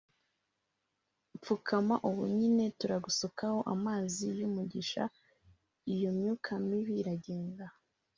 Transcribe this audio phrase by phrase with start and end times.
[1.41, 5.03] pfukama ubu nyine turagusukaho amazi y’umugisha
[5.93, 7.65] iyo myuka mibi iragenda